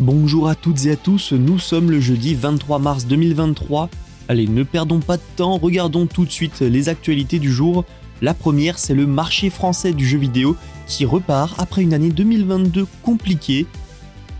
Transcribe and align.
Bonjour 0.00 0.48
à 0.48 0.54
toutes 0.54 0.86
et 0.86 0.92
à 0.92 0.96
tous, 0.96 1.32
nous 1.32 1.58
sommes 1.58 1.90
le 1.90 1.98
jeudi 1.98 2.36
23 2.36 2.78
mars 2.78 3.06
2023. 3.06 3.90
Allez, 4.28 4.46
ne 4.46 4.62
perdons 4.62 5.00
pas 5.00 5.16
de 5.16 5.22
temps, 5.34 5.58
regardons 5.58 6.06
tout 6.06 6.24
de 6.24 6.30
suite 6.30 6.60
les 6.60 6.88
actualités 6.88 7.40
du 7.40 7.52
jour. 7.52 7.84
La 8.22 8.32
première, 8.32 8.78
c'est 8.78 8.94
le 8.94 9.08
marché 9.08 9.50
français 9.50 9.92
du 9.92 10.06
jeu 10.06 10.18
vidéo 10.18 10.54
qui 10.86 11.04
repart 11.04 11.58
après 11.58 11.82
une 11.82 11.94
année 11.94 12.10
2022 12.10 12.86
compliquée. 13.02 13.66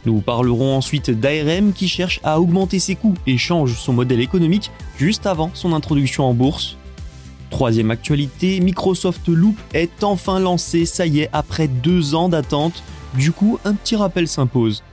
Nous 0.06 0.20
parlerons 0.20 0.76
ensuite 0.76 1.10
d'ARM 1.10 1.72
qui 1.72 1.88
cherche 1.88 2.20
à 2.22 2.40
augmenter 2.40 2.78
ses 2.78 2.94
coûts 2.94 3.16
et 3.26 3.36
change 3.36 3.74
son 3.74 3.92
modèle 3.92 4.20
économique 4.20 4.70
juste 4.96 5.26
avant 5.26 5.50
son 5.54 5.72
introduction 5.72 6.24
en 6.24 6.34
bourse. 6.34 6.76
Troisième 7.50 7.90
actualité, 7.90 8.60
Microsoft 8.60 9.26
Loop 9.26 9.56
est 9.74 10.04
enfin 10.04 10.38
lancé, 10.38 10.86
ça 10.86 11.04
y 11.04 11.18
est, 11.18 11.30
après 11.32 11.66
deux 11.66 12.14
ans 12.14 12.28
d'attente. 12.28 12.84
Du 13.14 13.32
coup, 13.32 13.58
un 13.64 13.74
petit 13.74 13.96
rappel 13.96 14.28
s'impose. 14.28 14.84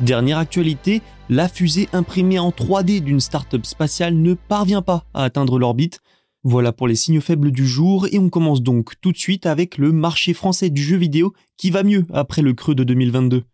Dernière 0.00 0.38
actualité, 0.38 1.02
la 1.28 1.46
fusée 1.46 1.90
imprimée 1.92 2.38
en 2.38 2.48
3D 2.48 3.00
d'une 3.00 3.20
start-up 3.20 3.66
spatiale 3.66 4.14
ne 4.14 4.32
parvient 4.32 4.80
pas 4.80 5.04
à 5.12 5.24
atteindre 5.24 5.58
l'orbite. 5.58 6.00
Voilà 6.42 6.72
pour 6.72 6.88
les 6.88 6.94
signes 6.94 7.20
faibles 7.20 7.50
du 7.50 7.66
jour 7.66 8.06
et 8.10 8.18
on 8.18 8.30
commence 8.30 8.62
donc 8.62 8.94
tout 9.02 9.12
de 9.12 9.18
suite 9.18 9.44
avec 9.44 9.76
le 9.76 9.92
marché 9.92 10.32
français 10.32 10.70
du 10.70 10.82
jeu 10.82 10.96
vidéo 10.96 11.34
qui 11.58 11.70
va 11.70 11.82
mieux 11.82 12.06
après 12.14 12.40
le 12.40 12.54
creux 12.54 12.74
de 12.74 12.82
2022. 12.82 13.44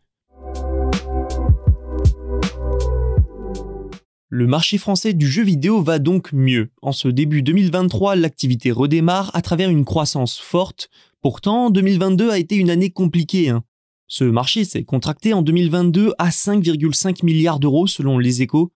Le 4.29 4.47
marché 4.47 4.79
français 4.79 5.15
du 5.15 5.27
jeu 5.27 5.43
vidéo 5.43 5.83
va 5.83 5.99
donc 5.99 6.33
mieux. 6.33 6.71
En 6.81 6.93
ce 6.93 7.09
début 7.09 7.43
2023, 7.43 8.15
l'activité 8.15 8.71
redémarre 8.71 9.33
à 9.35 9.43
travers 9.43 9.69
une 9.69 9.85
croissance 9.85 10.39
forte. 10.39 10.91
Pourtant, 11.23 11.71
2022 11.71 12.31
a 12.31 12.39
été 12.39 12.55
une 12.55 12.71
année 12.71 12.91
compliquée. 12.91 13.49
Hein. 13.49 13.65
Ce 14.09 14.25
marché 14.25 14.65
s'est 14.65 14.85
contracté 14.85 15.33
en 15.33 15.43
2022 15.43 16.13
à 16.19 16.31
5,5 16.31 17.25
milliards 17.25 17.59
d'euros 17.61 17.87
selon 17.87 18.19
les 18.19 18.43
échos. 18.43 18.73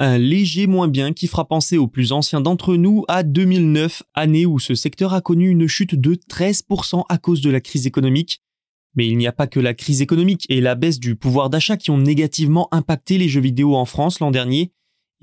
Un 0.00 0.18
léger 0.18 0.66
moins 0.66 0.88
bien 0.88 1.12
qui 1.12 1.26
fera 1.26 1.46
penser 1.46 1.78
aux 1.78 1.86
plus 1.86 2.12
anciens 2.12 2.40
d'entre 2.40 2.76
nous 2.76 3.04
à 3.08 3.22
2009, 3.22 4.02
année 4.14 4.44
où 4.44 4.58
ce 4.58 4.74
secteur 4.74 5.14
a 5.14 5.20
connu 5.20 5.48
une 5.48 5.66
chute 5.68 5.94
de 5.94 6.14
13% 6.14 7.04
à 7.08 7.18
cause 7.18 7.40
de 7.40 7.50
la 7.50 7.60
crise 7.60 7.86
économique. 7.86 8.42
Mais 8.96 9.06
il 9.06 9.16
n'y 9.16 9.26
a 9.26 9.32
pas 9.32 9.46
que 9.46 9.60
la 9.60 9.74
crise 9.74 10.02
économique 10.02 10.46
et 10.48 10.60
la 10.60 10.74
baisse 10.74 11.00
du 11.00 11.16
pouvoir 11.16 11.50
d'achat 11.50 11.76
qui 11.76 11.90
ont 11.90 11.98
négativement 11.98 12.68
impacté 12.72 13.18
les 13.18 13.28
jeux 13.28 13.40
vidéo 13.40 13.74
en 13.76 13.84
France 13.84 14.20
l'an 14.20 14.30
dernier 14.30 14.72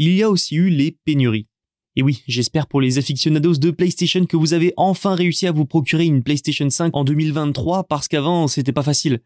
il 0.04 0.14
y 0.14 0.24
a 0.24 0.32
aussi 0.32 0.56
eu 0.56 0.70
les 0.70 0.98
pénuries. 1.06 1.48
Et 1.96 2.02
oui, 2.02 2.24
j'espère 2.28 2.66
pour 2.66 2.82
les 2.82 2.98
aficionados 2.98 3.58
de 3.58 3.70
PlayStation 3.70 4.26
que 4.26 4.36
vous 4.36 4.54
avez 4.54 4.74
enfin 4.76 5.14
réussi 5.14 5.46
à 5.46 5.52
vous 5.52 5.66
procurer 5.66 6.06
une 6.06 6.24
PlayStation 6.24 6.68
5 6.68 6.96
en 6.96 7.04
2023 7.04 7.84
parce 7.84 8.08
qu'avant 8.08 8.48
c'était 8.48 8.72
pas 8.72 8.82
facile. 8.82 9.22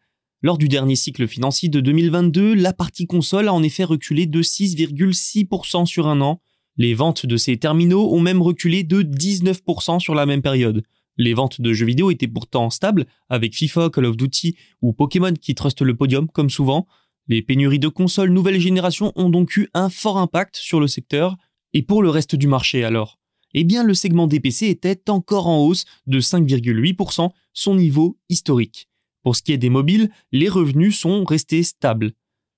Lors 0.45 0.59
du 0.59 0.69
dernier 0.69 0.95
cycle 0.95 1.27
financier 1.27 1.69
de 1.69 1.79
2022, 1.79 2.53
la 2.53 2.71
partie 2.71 3.07
console 3.07 3.47
a 3.47 3.53
en 3.55 3.63
effet 3.63 3.83
reculé 3.83 4.27
de 4.27 4.43
6,6% 4.43 5.87
sur 5.87 6.05
un 6.05 6.21
an. 6.21 6.39
Les 6.77 6.93
ventes 6.93 7.25
de 7.25 7.35
ces 7.35 7.57
terminaux 7.57 8.13
ont 8.13 8.19
même 8.19 8.43
reculé 8.43 8.83
de 8.83 9.01
19% 9.01 9.99
sur 9.99 10.13
la 10.13 10.27
même 10.27 10.43
période. 10.43 10.83
Les 11.17 11.33
ventes 11.33 11.61
de 11.61 11.73
jeux 11.73 11.87
vidéo 11.87 12.11
étaient 12.11 12.27
pourtant 12.27 12.69
stables, 12.69 13.07
avec 13.27 13.55
FIFA, 13.55 13.89
Call 13.89 14.05
of 14.05 14.17
Duty 14.17 14.55
ou 14.83 14.93
Pokémon 14.93 15.33
qui 15.33 15.55
trustent 15.55 15.81
le 15.81 15.95
podium 15.95 16.29
comme 16.29 16.51
souvent, 16.51 16.85
les 17.27 17.41
pénuries 17.41 17.79
de 17.79 17.87
consoles 17.87 18.29
nouvelle 18.29 18.59
génération 18.59 19.13
ont 19.15 19.29
donc 19.29 19.57
eu 19.57 19.67
un 19.73 19.89
fort 19.89 20.19
impact 20.19 20.57
sur 20.57 20.79
le 20.79 20.87
secteur. 20.87 21.37
Et 21.73 21.81
pour 21.81 22.03
le 22.03 22.11
reste 22.11 22.35
du 22.35 22.45
marché 22.45 22.83
alors? 22.83 23.17
Eh 23.55 23.63
bien 23.63 23.83
le 23.83 23.95
segment 23.95 24.27
des 24.27 24.39
PC 24.39 24.67
était 24.67 25.09
encore 25.09 25.47
en 25.47 25.65
hausse 25.65 25.85
de 26.05 26.19
5,8%, 26.21 27.31
son 27.53 27.75
niveau 27.75 28.19
historique. 28.29 28.89
Pour 29.25 29.35
ce 29.35 29.41
qui 29.41 29.53
est 29.53 29.57
des 29.57 29.71
mobiles, 29.71 30.11
les 30.31 30.49
revenus 30.49 30.99
sont 30.99 31.23
restés 31.23 31.63
stables. 31.63 32.11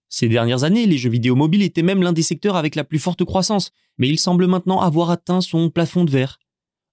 Ces 0.09 0.27
dernières 0.27 0.65
années, 0.65 0.85
les 0.85 0.97
jeux 0.97 1.09
vidéo 1.09 1.33
mobiles 1.33 1.61
étaient 1.61 1.81
même 1.81 2.03
l'un 2.03 2.11
des 2.11 2.23
secteurs 2.23 2.57
avec 2.57 2.75
la 2.75 2.83
plus 2.83 2.99
forte 2.99 3.23
croissance, 3.23 3.71
mais 3.97 4.09
il 4.09 4.19
semble 4.19 4.47
maintenant 4.47 4.81
avoir 4.81 5.09
atteint 5.09 5.39
son 5.39 5.69
plafond 5.69 6.03
de 6.03 6.11
verre. 6.11 6.39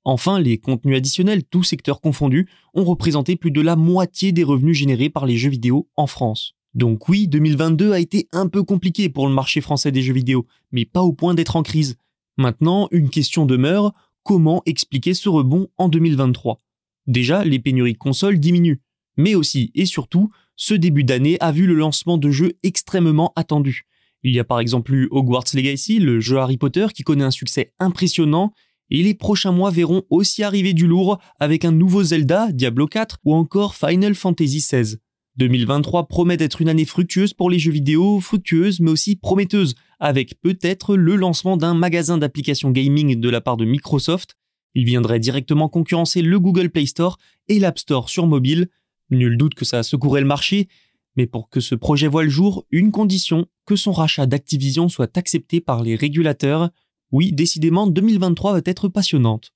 Enfin, 0.05 0.39
les 0.39 0.59
contenus 0.59 0.97
additionnels, 0.97 1.43
tous 1.43 1.65
secteurs 1.65 2.01
confondus, 2.01 2.49
ont 2.75 2.85
représenté 2.85 3.35
plus 3.35 3.51
de 3.51 3.61
la 3.61 3.75
moitié 3.75 4.31
des 4.31 4.45
revenus 4.45 4.79
générés 4.79 5.11
par 5.11 5.27
les 5.27 5.37
jeux 5.37 5.51
vidéo 5.51 5.89
en 5.97 6.07
France. 6.07 6.55
Donc 6.75 7.09
oui, 7.09 7.27
2022 7.27 7.91
a 7.91 7.99
été 7.99 8.29
un 8.31 8.47
peu 8.47 8.63
compliqué 8.63 9.09
pour 9.09 9.27
le 9.27 9.35
marché 9.35 9.61
français 9.61 9.91
des 9.91 10.03
jeux 10.03 10.15
vidéo, 10.15 10.47
mais 10.71 10.85
pas 10.85 11.03
au 11.03 11.13
point 11.13 11.35
d'être 11.35 11.57
en 11.57 11.65
crise. 11.65 11.97
Maintenant, 12.37 12.87
une 12.93 13.11
question 13.11 13.45
demeure, 13.45 13.93
comment 14.23 14.63
expliquer 14.67 15.15
ce 15.15 15.29
rebond 15.29 15.67
en 15.79 15.89
2023 15.89 16.61
Déjà, 17.09 17.45
les 17.45 17.59
pénuries 17.59 17.95
de 17.95 17.99
consoles 17.99 18.39
diminuent, 18.39 18.81
mais 19.17 19.35
aussi 19.35 19.71
et 19.75 19.87
surtout, 19.87 20.31
ce 20.57 20.75
début 20.75 21.05
d'année 21.05 21.37
a 21.41 21.53
vu 21.53 21.67
le 21.67 21.75
lancement 21.75 22.19
de 22.19 22.31
jeux 22.31 22.53
extrêmement 22.63 23.33
attendus. 23.37 23.87
Il 24.23 24.33
y 24.33 24.41
a 24.41 24.45
par 24.45 24.61
exemple 24.61 25.07
Hogwarts 25.11 25.55
Legacy, 25.55 25.99
le 25.99 26.21
jeu 26.21 26.39
Harry 26.39 26.57
Potter 26.57 26.87
qui 26.95 27.03
connaît 27.03 27.25
un 27.25 27.31
succès 27.31 27.73
impressionnant, 27.79 28.53
et 28.91 29.03
les 29.03 29.15
prochains 29.15 29.53
mois 29.53 29.71
verront 29.71 30.03
aussi 30.11 30.43
arriver 30.43 30.73
du 30.73 30.87
lourd 30.87 31.19
avec 31.41 31.65
un 31.65 31.73
nouveau 31.73 32.03
Zelda, 32.03 32.53
Diablo 32.53 32.87
4 32.87 33.19
ou 33.25 33.35
encore 33.35 33.75
Final 33.75 34.15
Fantasy 34.15 34.59
XVI. 34.59 34.97
2023 35.37 36.07
promet 36.07 36.37
d'être 36.37 36.63
une 36.63 36.69
année 36.69 36.85
fructueuse 36.85 37.35
pour 37.35 37.51
les 37.51 37.59
jeux 37.59 37.73
vidéo, 37.73 38.21
fructueuse 38.21 38.81
mais 38.81 38.91
aussi 38.91 39.17
prometteuse, 39.17 39.75
avec 39.99 40.41
peut-être 40.41 40.97
le 40.97 41.17
lancement 41.17 41.57
d'un 41.57 41.75
magasin 41.75 42.19
d'applications 42.19 42.71
gaming 42.71 43.19
de 43.19 43.29
la 43.29 43.41
part 43.41 43.57
de 43.57 43.65
Microsoft. 43.65 44.37
Il 44.75 44.85
viendrait 44.85 45.21
directement 45.21 45.69
concurrencer 45.69 46.23
le 46.23 46.39
Google 46.39 46.71
Play 46.71 46.87
Store 46.87 47.19
et 47.49 47.59
l'App 47.59 47.79
Store 47.79 48.09
sur 48.09 48.27
mobile. 48.27 48.69
Nul 49.15 49.37
doute 49.37 49.55
que 49.55 49.65
ça 49.65 49.83
secourait 49.83 50.21
le 50.21 50.27
marché, 50.27 50.69
mais 51.17 51.27
pour 51.27 51.49
que 51.49 51.61
ce 51.61 51.75
projet 51.75 52.09
voie 52.09 52.25
le 52.25 52.31
jour, 52.31 52.67
une 52.71 52.91
condition, 52.91 53.47
que 53.67 53.77
son 53.77 53.93
rachat 53.93 54.27
d'Activision 54.27 54.89
soit 54.89 55.17
accepté 55.17 55.61
par 55.61 55.83
les 55.83 55.97
régulateurs. 55.97 56.71
Oui, 57.13 57.33
décidément, 57.33 57.87
2023 57.87 58.53
va 58.55 58.61
être 58.65 58.89
passionnante. 58.89 59.53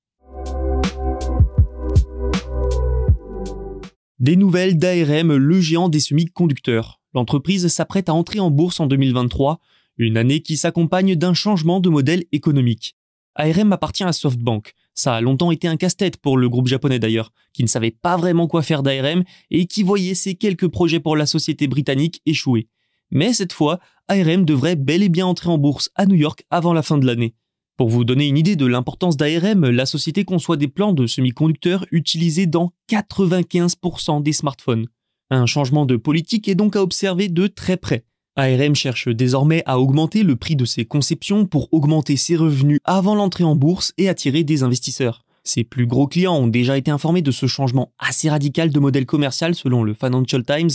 Des 4.19 4.37
nouvelles 4.37 4.79
d'ARM, 4.79 5.37
le 5.37 5.61
géant 5.61 5.89
des 5.89 6.01
semi-conducteurs. 6.01 7.01
L'entreprise 7.15 7.69
s'apprête 7.69 8.09
à 8.09 8.15
entrer 8.15 8.41
en 8.41 8.51
bourse 8.51 8.81
en 8.81 8.87
2023, 8.87 9.61
une 9.97 10.17
année 10.17 10.41
qui 10.41 10.57
s'accompagne 10.57 11.15
d'un 11.17 11.35
changement 11.35 11.81
de 11.81 11.89
modèle 11.89 12.25
économique. 12.33 12.97
ARM 13.37 13.73
appartient 13.73 14.05
à 14.05 14.13
SoftBank. 14.13 14.75
Ça 14.99 15.15
a 15.15 15.21
longtemps 15.21 15.53
été 15.53 15.69
un 15.69 15.77
casse-tête 15.77 16.17
pour 16.17 16.37
le 16.37 16.49
groupe 16.49 16.67
japonais 16.67 16.99
d'ailleurs, 16.99 17.33
qui 17.53 17.63
ne 17.63 17.69
savait 17.69 17.93
pas 17.93 18.17
vraiment 18.17 18.49
quoi 18.49 18.63
faire 18.63 18.83
d'ARM 18.83 19.23
et 19.49 19.67
qui 19.67 19.85
voyait 19.85 20.17
ses 20.17 20.35
quelques 20.35 20.67
projets 20.67 20.99
pour 20.99 21.17
la 21.17 21.25
société 21.25 21.69
britannique 21.69 22.21
échouer. 22.27 22.67
Mais 23.13 23.33
cette 23.33 23.53
fois, 23.53 23.79
ARM 24.09 24.45
devrait 24.45 24.75
bel 24.75 25.05
et 25.05 25.09
bien 25.09 25.25
entrer 25.25 25.51
en 25.51 25.57
bourse 25.57 25.89
à 25.95 26.05
New 26.05 26.17
York 26.17 26.43
avant 26.51 26.73
la 26.73 26.83
fin 26.83 26.99
de 26.99 27.07
l'année. 27.07 27.37
Pour 27.77 27.91
vous 27.91 28.05
donner 28.05 28.27
une 28.27 28.39
idée 28.39 28.57
de 28.57 28.67
l'importance 28.67 29.17
d'ARM, 29.17 29.71
la 29.71 29.87
société 29.87 30.25
conçoit 30.25 30.57
des 30.57 30.67
plans 30.67 30.93
de 30.93 31.07
semi-conducteurs 31.07 31.87
utilisés 31.93 32.47
dans 32.47 32.73
95% 32.91 34.21
des 34.21 34.33
smartphones. 34.33 34.89
Un 35.31 35.47
changement 35.47 35.87
de 35.87 35.97
politique 35.97 36.49
est 36.49 36.57
donc 36.57 36.75
à 36.75 36.83
observer 36.83 37.29
de 37.29 37.47
très 37.47 37.77
près. 37.77 38.05
ARM 38.39 38.77
cherche 38.77 39.09
désormais 39.09 39.65
à 39.67 39.81
augmenter 39.81 40.23
le 40.23 40.37
prix 40.37 40.55
de 40.55 40.65
ses 40.65 40.85
conceptions 40.85 41.45
pour 41.45 41.69
augmenter 41.73 42.17
ses 42.17 42.37
revenus 42.37 42.79
avant 42.85 43.17
l'entrée 43.17 43.43
en 43.43 43.57
bourse 43.57 43.93
et 43.99 44.09
attirer 44.09 44.45
des 44.45 44.63
investisseurs. 44.63 45.25
Ses 45.43 45.65
plus 45.65 45.89
gros 45.89 46.07
clients 46.07 46.37
ont 46.37 46.47
déjà 46.47 46.79
été 46.79 46.93
informés 46.93 47.21
de 47.21 47.33
ce 47.33 47.47
changement 47.47 47.91
assez 47.99 48.31
radical 48.31 48.71
de 48.71 48.79
modèle 48.79 49.07
commercial 49.07 49.57
selon 49.57 49.83
le 49.83 49.93
Financial 49.93 50.45
Times. 50.45 50.71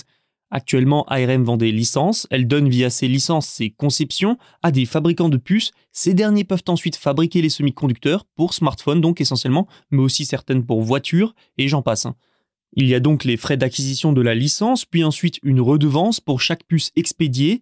Actuellement, 0.52 1.06
ARM 1.06 1.44
vend 1.44 1.56
des 1.56 1.72
licences, 1.72 2.28
elle 2.32 2.50
donne 2.50 2.68
via 2.68 2.90
ces 2.90 3.08
licences 3.08 3.48
ses 3.48 3.70
conceptions 3.70 4.38
à 4.62 4.72
des 4.72 4.86
fabricants 4.86 5.30
de 5.30 5.38
puces. 5.38 5.72
Ces 5.94 6.14
derniers 6.14 6.44
peuvent 6.44 6.66
ensuite 6.68 6.98
fabriquer 6.98 7.42
les 7.42 7.50
semi-conducteurs 7.50 8.26
pour 8.36 8.54
smartphones 8.54 9.00
donc 9.00 9.22
essentiellement, 9.22 9.68
mais 9.90 10.02
aussi 10.02 10.26
certaines 10.26 10.66
pour 10.66 10.82
voitures, 10.82 11.34
et 11.58 11.70
j'en 11.70 11.82
passe. 11.82 12.08
Il 12.76 12.88
y 12.88 12.96
a 12.96 13.00
donc 13.00 13.24
les 13.24 13.38
frais 13.38 13.58
d'acquisition 13.58 14.14
de 14.14 14.22
la 14.22 14.34
licence, 14.34 14.86
puis 14.86 15.04
ensuite 15.04 15.40
une 15.44 15.62
redevance 15.62 16.20
pour 16.20 16.42
chaque 16.42 16.64
puce 16.64 16.92
expédiée. 16.96 17.62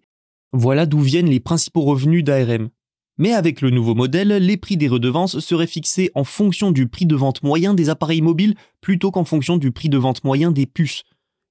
Voilà 0.52 0.86
d'où 0.86 1.00
viennent 1.00 1.28
les 1.28 1.40
principaux 1.40 1.82
revenus 1.82 2.24
d'ARM. 2.24 2.70
Mais 3.18 3.34
avec 3.34 3.60
le 3.60 3.68
nouveau 3.68 3.94
modèle, 3.94 4.28
les 4.28 4.56
prix 4.56 4.78
des 4.78 4.88
redevances 4.88 5.38
seraient 5.40 5.66
fixés 5.66 6.10
en 6.14 6.24
fonction 6.24 6.70
du 6.70 6.88
prix 6.88 7.04
de 7.04 7.14
vente 7.14 7.42
moyen 7.42 7.74
des 7.74 7.90
appareils 7.90 8.22
mobiles 8.22 8.54
plutôt 8.80 9.10
qu'en 9.10 9.24
fonction 9.24 9.58
du 9.58 9.70
prix 9.70 9.90
de 9.90 9.98
vente 9.98 10.24
moyen 10.24 10.50
des 10.50 10.64
puces. 10.64 11.02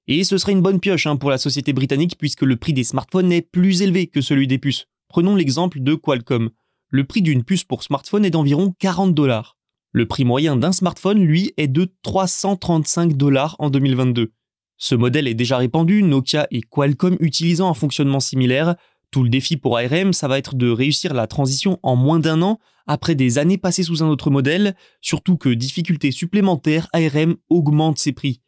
Et 0.08 0.24
ce 0.24 0.38
serait 0.38 0.52
une 0.52 0.60
bonne 0.60 0.80
pioche 0.80 1.06
hein, 1.06 1.16
pour 1.16 1.30
la 1.30 1.38
société 1.38 1.72
britannique 1.72 2.16
puisque 2.18 2.42
le 2.42 2.56
prix 2.56 2.72
des 2.72 2.82
smartphones 2.82 3.30
est 3.30 3.42
plus 3.42 3.82
élevé 3.82 4.08
que 4.08 4.20
celui 4.20 4.48
des 4.48 4.58
puces. 4.58 4.86
Prenons 5.08 5.36
l'exemple 5.36 5.80
de 5.80 5.94
Qualcomm. 5.94 6.50
Le 6.88 7.04
prix 7.04 7.22
d'une 7.22 7.44
puce 7.44 7.62
pour 7.62 7.84
smartphone 7.84 8.24
est 8.24 8.30
d'environ 8.30 8.74
40 8.80 9.14
dollars. 9.14 9.56
Le 9.92 10.06
prix 10.06 10.24
moyen 10.24 10.56
d'un 10.56 10.72
smartphone, 10.72 11.22
lui, 11.22 11.52
est 11.58 11.68
de 11.68 11.92
335 12.02 13.14
dollars 13.14 13.56
en 13.58 13.68
2022. 13.68 14.32
Ce 14.78 14.94
modèle 14.94 15.28
est 15.28 15.34
déjà 15.34 15.58
répandu, 15.58 16.02
Nokia 16.02 16.46
et 16.50 16.62
Qualcomm 16.62 17.16
utilisant 17.20 17.68
un 17.70 17.74
fonctionnement 17.74 18.20
similaire. 18.20 18.74
Tout 19.10 19.22
le 19.22 19.28
défi 19.28 19.58
pour 19.58 19.76
ARM, 19.76 20.14
ça 20.14 20.28
va 20.28 20.38
être 20.38 20.54
de 20.54 20.70
réussir 20.70 21.12
la 21.12 21.26
transition 21.26 21.78
en 21.82 21.94
moins 21.94 22.18
d'un 22.18 22.40
an 22.40 22.58
après 22.86 23.14
des 23.14 23.38
années 23.38 23.58
passées 23.58 23.82
sous 23.82 24.02
un 24.02 24.08
autre 24.08 24.30
modèle, 24.30 24.74
surtout 25.00 25.36
que 25.36 25.50
difficulté 25.50 26.10
supplémentaire, 26.10 26.88
ARM 26.92 27.36
augmente 27.48 27.98
ses 27.98 28.12
prix. 28.12 28.40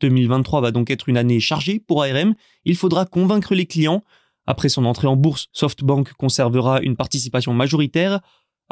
2023 0.00 0.60
va 0.60 0.70
donc 0.70 0.90
être 0.90 1.08
une 1.08 1.16
année 1.16 1.40
chargée 1.40 1.78
pour 1.78 2.02
ARM. 2.02 2.34
Il 2.64 2.76
faudra 2.76 3.06
convaincre 3.06 3.54
les 3.54 3.66
clients. 3.66 4.02
Après 4.46 4.68
son 4.68 4.84
entrée 4.84 5.06
en 5.06 5.16
bourse, 5.16 5.48
SoftBank 5.52 6.12
conservera 6.14 6.80
une 6.80 6.96
participation 6.96 7.54
majoritaire. 7.54 8.20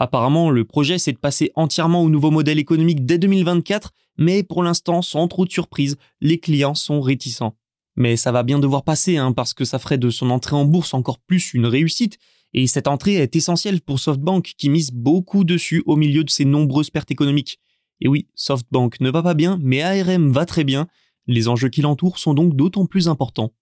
Apparemment, 0.02 0.48
le 0.48 0.64
projet 0.64 0.98
c'est 0.98 1.12
de 1.12 1.18
passer 1.18 1.52
entièrement 1.56 2.02
au 2.02 2.08
nouveau 2.08 2.30
modèle 2.30 2.58
économique 2.58 3.04
dès 3.04 3.18
2024, 3.18 3.92
mais 4.16 4.42
pour 4.42 4.62
l'instant, 4.62 5.02
sans 5.02 5.28
trop 5.28 5.44
de 5.44 5.50
surprise, 5.50 5.98
les 6.22 6.40
clients 6.40 6.74
sont 6.74 7.02
réticents. 7.02 7.54
Mais 7.96 8.16
ça 8.16 8.32
va 8.32 8.42
bien 8.42 8.58
devoir 8.58 8.82
passer, 8.82 9.18
hein, 9.18 9.32
parce 9.32 9.52
que 9.52 9.66
ça 9.66 9.78
ferait 9.78 9.98
de 9.98 10.08
son 10.08 10.30
entrée 10.30 10.56
en 10.56 10.64
bourse 10.64 10.94
encore 10.94 11.18
plus 11.18 11.52
une 11.52 11.66
réussite, 11.66 12.16
et 12.54 12.66
cette 12.66 12.88
entrée 12.88 13.16
est 13.16 13.36
essentielle 13.36 13.82
pour 13.82 13.98
SoftBank 13.98 14.54
qui 14.56 14.70
mise 14.70 14.90
beaucoup 14.90 15.44
dessus 15.44 15.82
au 15.84 15.96
milieu 15.96 16.24
de 16.24 16.30
ses 16.30 16.46
nombreuses 16.46 16.88
pertes 16.88 17.10
économiques. 17.10 17.60
Et 18.00 18.08
oui, 18.08 18.26
SoftBank 18.36 19.00
ne 19.00 19.10
va 19.10 19.22
pas 19.22 19.34
bien, 19.34 19.58
mais 19.60 19.82
ARM 19.82 20.32
va 20.32 20.46
très 20.46 20.64
bien, 20.64 20.86
les 21.26 21.46
enjeux 21.46 21.68
qui 21.68 21.82
l'entourent 21.82 22.18
sont 22.18 22.32
donc 22.32 22.56
d'autant 22.56 22.86
plus 22.86 23.06
importants. 23.06 23.52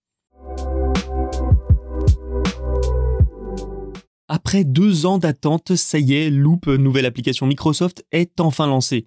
Après 4.30 4.62
deux 4.64 5.06
ans 5.06 5.16
d'attente, 5.16 5.74
ça 5.74 5.98
y 5.98 6.12
est, 6.12 6.28
Loop, 6.28 6.66
nouvelle 6.66 7.06
application 7.06 7.46
Microsoft, 7.46 8.04
est 8.12 8.40
enfin 8.40 8.66
lancée. 8.66 9.06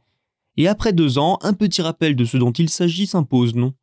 Et 0.58 0.68
après 0.68 0.94
deux 0.94 1.20
ans, 1.20 1.38
un 1.44 1.54
petit 1.54 1.84
rappel 1.84 2.16
de 2.16 2.26
ce 2.26 2.38
dont 2.38 2.52
il 2.52 2.70
s'agit 2.70 3.06
s'impose, 3.06 3.54
non? 3.54 3.74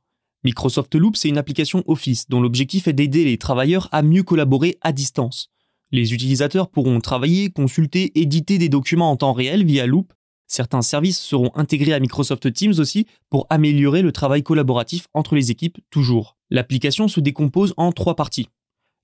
Microsoft 0.43 0.95
Loop, 0.97 1.17
c'est 1.17 1.29
une 1.29 1.39
application 1.39 1.85
Office 1.87 2.29
dont 2.29 2.41
l'objectif 2.41 2.89
est 2.89 2.93
d'aider 2.93 3.25
les 3.25 3.39
travailleurs 3.39 3.89
à 3.93 4.03
mieux 4.03 4.25
collaborer 4.25 4.79
à 4.81 4.93
distance. 4.93 5.49
Les 5.93 6.13
utilisateurs 6.13 6.71
pourront 6.71 7.01
travailler, 7.01 7.51
consulter, 7.51 8.19
éditer 8.19 8.59
des 8.59 8.69
documents 8.69 9.13
en 9.13 9.17
temps 9.17 9.33
réel 9.33 9.65
via 9.65 9.87
Loop 9.87 10.13
Certains 10.49 10.83
services 10.83 11.21
seront 11.21 11.51
intégrés 11.55 11.93
à 11.93 12.01
Microsoft 12.01 12.53
Teams 12.53 12.75
aussi 12.79 13.07
pour 13.29 13.47
améliorer 13.51 14.03
le 14.03 14.13
travail 14.13 14.43
collaboratif 14.43 15.07
entre 15.13 15.35
les 15.35 15.51
équipes 15.51 15.79
toujours. 15.91 16.37
L'application 16.51 17.07
se 17.07 17.21
décompose 17.21 17.75
en 17.77 17.93
trois 17.93 18.17
parties. 18.17 18.49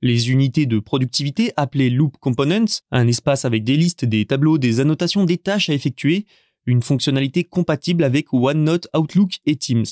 Les 0.04 0.30
unités 0.30 0.66
de 0.66 0.80
productivité 0.80 1.52
appelées 1.56 1.88
Loop 1.88 2.18
Components, 2.20 2.82
un 2.90 3.08
espace 3.08 3.46
avec 3.46 3.64
des 3.64 3.78
listes, 3.78 4.04
des 4.04 4.26
tableaux, 4.26 4.58
des 4.58 4.80
annotations, 4.80 5.24
des 5.24 5.38
tâches 5.38 5.70
à 5.70 5.72
effectuer, 5.72 6.26
une 6.66 6.82
fonctionnalité 6.82 7.42
compatible 7.42 8.04
avec 8.04 8.34
OneNote, 8.34 8.86
Outlook 8.94 9.38
et 9.46 9.56
Teams. 9.56 9.86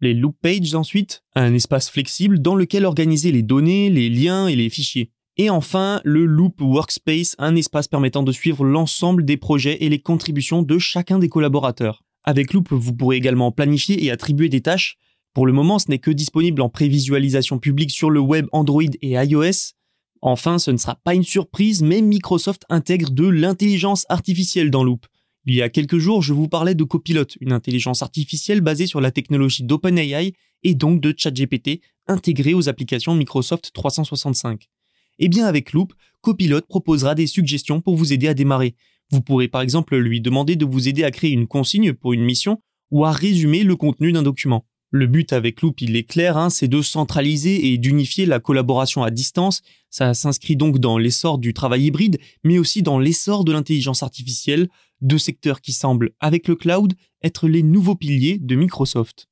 Les 0.00 0.14
Loop 0.14 0.36
Pages 0.40 0.76
ensuite, 0.76 1.24
un 1.34 1.52
espace 1.52 1.90
flexible 1.90 2.38
dans 2.38 2.54
lequel 2.54 2.84
organiser 2.84 3.32
les 3.32 3.42
données, 3.42 3.90
les 3.90 4.08
liens 4.08 4.46
et 4.46 4.54
les 4.54 4.70
fichiers. 4.70 5.10
Et 5.36 5.50
enfin, 5.50 6.00
le 6.04 6.26
Loop 6.26 6.60
Workspace, 6.60 7.34
un 7.38 7.56
espace 7.56 7.88
permettant 7.88 8.22
de 8.22 8.30
suivre 8.30 8.64
l'ensemble 8.64 9.24
des 9.24 9.36
projets 9.36 9.82
et 9.82 9.88
les 9.88 9.98
contributions 9.98 10.62
de 10.62 10.78
chacun 10.78 11.18
des 11.18 11.28
collaborateurs. 11.28 12.04
Avec 12.22 12.52
Loop, 12.52 12.68
vous 12.70 12.94
pourrez 12.94 13.16
également 13.16 13.50
planifier 13.50 14.04
et 14.04 14.12
attribuer 14.12 14.48
des 14.48 14.60
tâches. 14.60 14.96
Pour 15.36 15.44
le 15.44 15.52
moment, 15.52 15.78
ce 15.78 15.90
n'est 15.90 15.98
que 15.98 16.10
disponible 16.10 16.62
en 16.62 16.70
prévisualisation 16.70 17.58
publique 17.58 17.90
sur 17.90 18.08
le 18.08 18.20
web 18.20 18.46
Android 18.52 18.80
et 19.02 19.22
iOS. 19.22 19.74
Enfin, 20.22 20.58
ce 20.58 20.70
ne 20.70 20.78
sera 20.78 20.94
pas 20.94 21.14
une 21.14 21.24
surprise, 21.24 21.82
mais 21.82 22.00
Microsoft 22.00 22.62
intègre 22.70 23.10
de 23.10 23.28
l'intelligence 23.28 24.06
artificielle 24.08 24.70
dans 24.70 24.82
Loop. 24.82 25.04
Il 25.44 25.54
y 25.54 25.60
a 25.60 25.68
quelques 25.68 25.98
jours, 25.98 26.22
je 26.22 26.32
vous 26.32 26.48
parlais 26.48 26.74
de 26.74 26.84
Copilot, 26.84 27.26
une 27.42 27.52
intelligence 27.52 28.00
artificielle 28.00 28.62
basée 28.62 28.86
sur 28.86 29.02
la 29.02 29.10
technologie 29.10 29.62
d'OpenAI 29.62 30.32
et 30.62 30.74
donc 30.74 31.02
de 31.02 31.12
ChatGPT 31.14 31.82
intégrée 32.06 32.54
aux 32.54 32.70
applications 32.70 33.14
Microsoft 33.14 33.72
365. 33.74 34.70
Eh 35.18 35.28
bien 35.28 35.44
avec 35.44 35.74
Loop, 35.74 35.92
Copilot 36.22 36.62
proposera 36.62 37.14
des 37.14 37.26
suggestions 37.26 37.82
pour 37.82 37.96
vous 37.96 38.14
aider 38.14 38.28
à 38.28 38.32
démarrer. 38.32 38.74
Vous 39.10 39.20
pourrez 39.20 39.48
par 39.48 39.60
exemple 39.60 39.98
lui 39.98 40.22
demander 40.22 40.56
de 40.56 40.64
vous 40.64 40.88
aider 40.88 41.04
à 41.04 41.10
créer 41.10 41.32
une 41.32 41.46
consigne 41.46 41.92
pour 41.92 42.14
une 42.14 42.24
mission 42.24 42.62
ou 42.90 43.04
à 43.04 43.12
résumer 43.12 43.64
le 43.64 43.76
contenu 43.76 44.12
d'un 44.12 44.22
document. 44.22 44.64
Le 44.92 45.08
but 45.08 45.32
avec 45.32 45.62
Loop, 45.62 45.80
il 45.80 45.96
est 45.96 46.04
clair, 46.04 46.36
hein, 46.36 46.48
c'est 46.48 46.68
de 46.68 46.80
centraliser 46.80 47.72
et 47.72 47.76
d'unifier 47.76 48.24
la 48.24 48.38
collaboration 48.38 49.02
à 49.02 49.10
distance. 49.10 49.62
Ça 49.90 50.14
s'inscrit 50.14 50.54
donc 50.54 50.78
dans 50.78 50.96
l'essor 50.96 51.38
du 51.38 51.52
travail 51.52 51.86
hybride, 51.86 52.18
mais 52.44 52.58
aussi 52.58 52.82
dans 52.82 53.00
l'essor 53.00 53.44
de 53.44 53.50
l'intelligence 53.50 54.04
artificielle, 54.04 54.68
deux 55.00 55.18
secteurs 55.18 55.60
qui 55.60 55.72
semblent, 55.72 56.12
avec 56.20 56.46
le 56.46 56.54
cloud, 56.54 56.94
être 57.24 57.48
les 57.48 57.64
nouveaux 57.64 57.96
piliers 57.96 58.38
de 58.38 58.54
Microsoft. 58.54 59.26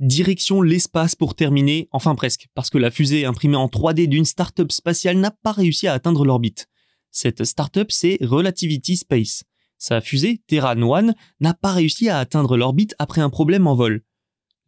Direction 0.00 0.60
l'espace 0.60 1.14
pour 1.14 1.34
terminer, 1.34 1.88
enfin 1.92 2.14
presque, 2.14 2.48
parce 2.54 2.68
que 2.68 2.76
la 2.76 2.90
fusée 2.90 3.24
imprimée 3.24 3.56
en 3.56 3.68
3D 3.68 4.06
d'une 4.06 4.26
start-up 4.26 4.70
spatiale 4.70 5.16
n'a 5.16 5.30
pas 5.30 5.52
réussi 5.52 5.86
à 5.86 5.94
atteindre 5.94 6.26
l'orbite. 6.26 6.68
Cette 7.10 7.44
start-up, 7.44 7.90
c'est 7.90 8.18
Relativity 8.20 8.98
Space. 8.98 9.44
Sa 9.82 10.00
fusée, 10.00 10.40
Terran 10.46 10.80
One, 10.80 11.12
n'a 11.40 11.54
pas 11.54 11.72
réussi 11.72 12.08
à 12.08 12.18
atteindre 12.18 12.56
l'orbite 12.56 12.94
après 13.00 13.20
un 13.20 13.30
problème 13.30 13.66
en 13.66 13.74
vol. 13.74 14.02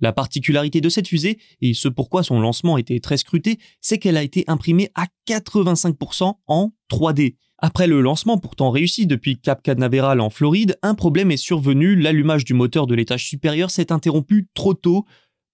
La 0.01 0.13
particularité 0.13 0.81
de 0.81 0.89
cette 0.89 1.07
fusée, 1.07 1.39
et 1.61 1.73
ce 1.73 1.87
pourquoi 1.87 2.25
son 2.25 2.41
lancement 2.41 2.79
était 2.79 2.99
très 2.99 3.17
scruté, 3.17 3.61
c'est 3.81 3.99
qu'elle 3.99 4.17
a 4.17 4.25
été 4.25 4.43
imprimée 4.49 4.91
à 4.97 5.07
85% 5.29 6.39
en 6.49 6.73
3D. 6.91 7.37
Après 7.59 7.87
le 7.87 8.01
lancement 8.01 8.39
pourtant 8.39 8.73
réussi 8.73 9.07
depuis 9.07 9.41
Cap 9.41 9.63
Canaveral 9.63 10.21
en 10.21 10.31
Floride, 10.31 10.77
un 10.83 10.97
problème 10.97 11.31
est 11.31 11.37
survenu, 11.37 11.95
l'allumage 11.95 12.45
du 12.45 12.55
moteur 12.55 12.89
de 12.89 12.97
l'étage 12.97 13.25
supérieur 13.25 13.71
s'est 13.71 13.93
interrompu 13.93 14.49
trop 14.53 14.75
tôt, 14.75 15.05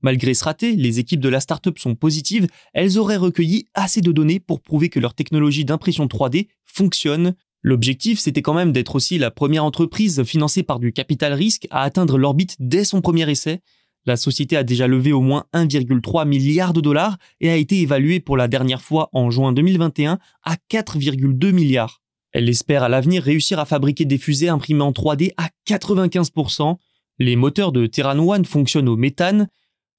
Malgré 0.03 0.33
ce 0.33 0.45
raté, 0.45 0.77
les 0.77 0.99
équipes 0.99 1.21
de 1.21 1.29
la 1.29 1.41
startup 1.41 1.79
sont 1.79 1.95
positives, 1.95 2.47
elles 2.73 2.97
auraient 2.97 3.19
recueilli 3.19 3.67
assez 3.75 4.01
de 4.01 4.13
données 4.13 4.41
pour 4.41 4.63
prouver 4.63 4.89
que 4.89 4.99
leur 4.99 5.13
technologie 5.13 5.67
d'impression 5.67 6.07
3D 6.07 6.49
fonctionne. 6.65 7.35
L'objectif, 7.63 8.19
c'était 8.19 8.43
quand 8.43 8.55
même 8.55 8.73
d'être 8.73 8.97
aussi 8.97 9.19
la 9.19 9.31
première 9.31 9.65
entreprise 9.65 10.23
financée 10.25 10.63
par 10.63 10.79
du 10.79 10.93
capital 10.93 11.33
risque 11.33 11.67
à 11.71 11.83
atteindre 11.83 12.19
l'orbite 12.19 12.57
dès 12.59 12.85
son 12.85 13.01
premier 13.01 13.31
essai. 13.31 13.61
La 14.07 14.17
société 14.17 14.57
a 14.57 14.63
déjà 14.63 14.87
levé 14.87 15.13
au 15.13 15.21
moins 15.21 15.45
1,3 15.53 16.27
milliard 16.27 16.73
de 16.73 16.81
dollars 16.81 17.19
et 17.41 17.51
a 17.51 17.57
été 17.57 17.81
évaluée 17.81 18.21
pour 18.21 18.37
la 18.37 18.49
dernière 18.49 18.81
fois 18.81 19.11
en 19.13 19.31
juin 19.31 19.53
2021 19.53 20.19
à 20.43 20.57
4,2 20.71 21.53
milliards. 21.53 22.01
Elle 22.33 22.49
espère 22.49 22.83
à 22.83 22.89
l'avenir 22.89 23.23
réussir 23.23 23.59
à 23.59 23.67
fabriquer 23.67 24.07
des 24.07 24.17
fusées 24.17 24.49
imprimées 24.49 24.83
en 24.83 24.93
3D 24.93 25.33
à 25.37 25.51
95%. 25.69 26.77
Les 27.19 27.37
moteurs 27.37 27.73
de 27.73 27.87
Terran 27.87 28.19
One 28.19 28.47
fonctionnent 28.47 28.89
au 28.89 28.97
méthane 28.97 29.49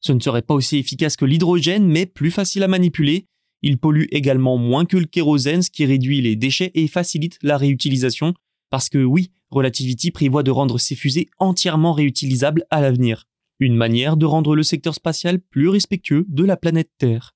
ce 0.02 0.12
ne 0.12 0.20
serait 0.20 0.42
pas 0.42 0.56
aussi 0.56 0.78
efficace 0.78 1.16
que 1.16 1.26
l'hydrogène, 1.26 1.88
mais 1.88 2.06
plus 2.06 2.32
facile 2.32 2.64
à 2.64 2.68
manipuler. 2.68 3.28
Il 3.64 3.78
pollue 3.78 4.06
également 4.12 4.58
moins 4.58 4.86
que 4.86 4.98
le 4.98 5.06
kérosène, 5.06 5.62
ce 5.62 5.70
qui 5.70 5.86
réduit 5.86 6.22
les 6.22 6.36
déchets 6.36 6.72
et 6.74 6.88
facilite 6.88 7.38
la 7.42 7.58
réutilisation. 7.58 8.34
Parce 8.70 8.90
que 8.90 9.04
oui, 9.04 9.32
Relativity 9.52 10.12
prévoit 10.12 10.44
de 10.44 10.52
rendre 10.52 10.80
ses 10.80 10.96
fusées 10.96 11.30
entièrement 11.38 11.92
réutilisables 11.92 12.64
à 12.70 12.80
l'avenir. 12.80 13.26
Une 13.60 13.76
manière 13.76 14.16
de 14.16 14.26
rendre 14.26 14.56
le 14.56 14.64
secteur 14.64 14.96
spatial 14.96 15.40
plus 15.40 15.68
respectueux 15.68 16.26
de 16.30 16.46
la 16.46 16.56
planète 16.56 16.90
Terre. 16.98 17.36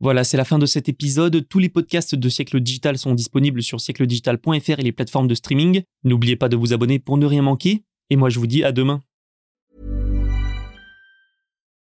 Voilà, 0.00 0.24
c'est 0.24 0.36
la 0.36 0.44
fin 0.44 0.58
de 0.58 0.66
cet 0.66 0.88
épisode. 0.88 1.46
Tous 1.48 1.60
les 1.60 1.68
podcasts 1.68 2.16
de 2.16 2.28
Siècle 2.28 2.60
Digital 2.60 2.98
sont 2.98 3.14
disponibles 3.14 3.62
sur 3.62 3.80
siècledigital.fr 3.80 4.80
et 4.80 4.82
les 4.82 4.90
plateformes 4.90 5.28
de 5.28 5.34
streaming. 5.36 5.82
N'oubliez 6.02 6.34
pas 6.34 6.48
de 6.48 6.56
vous 6.56 6.72
abonner 6.72 6.98
pour 6.98 7.18
ne 7.18 7.26
rien 7.26 7.42
manquer. 7.42 7.84
Et 8.10 8.16
moi, 8.16 8.30
je 8.30 8.40
vous 8.40 8.48
dis 8.48 8.64
à 8.64 8.72
demain. 8.72 9.00